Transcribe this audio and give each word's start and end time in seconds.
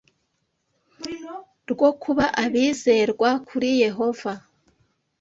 rwo 1.71 1.89
kuba 2.01 2.25
abizerwa 2.43 3.29
kuri 3.47 3.69
Yehova 3.83 4.31